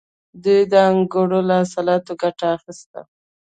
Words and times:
دوی 0.43 0.61
د 0.71 0.73
انګورو 0.89 1.39
له 1.47 1.55
حاصلاتو 1.61 2.11
ګټه 2.21 2.45
اخیسته 2.57 3.01